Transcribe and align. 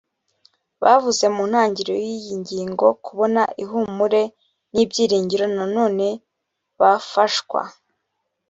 bavuzwe 0.83 1.27
mu 1.35 1.43
ntangiriro 1.49 1.97
y 2.07 2.09
iyi 2.17 2.33
ngingo 2.41 2.85
kubona 3.05 3.41
ihumure 3.63 4.23
n 4.73 4.75
ibyiringiro 4.83 5.45
nanone 5.55 6.07
bafashwa 6.79 7.61